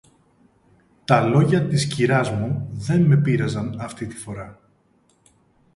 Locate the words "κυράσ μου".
1.87-2.67